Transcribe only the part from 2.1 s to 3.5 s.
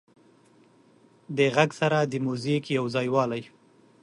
د موزیک یو ځایوالی